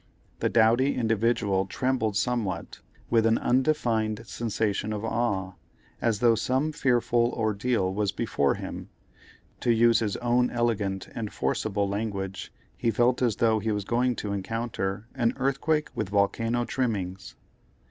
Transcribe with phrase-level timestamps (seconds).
[0.39, 2.79] The doughty "Individual" trembled somewhat,
[3.11, 5.53] with an undefined sensation of awe,
[6.01, 12.51] as though some fearful ordeal was before him—to use his own elegant and forcible language,
[12.75, 17.35] he felt as though he was going to encounter an earthquake with volcano trimmings.